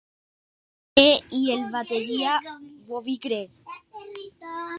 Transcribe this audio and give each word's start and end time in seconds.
Lee 0.97 1.23
y 1.29 1.51
el 1.51 1.69
batería 1.69 2.41
Bobby 2.87 3.17
Gregg. 3.21 3.51